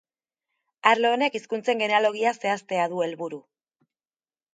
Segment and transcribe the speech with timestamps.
[0.91, 3.41] Arlo honek hizkuntzen genealogia zehaztea du helburu.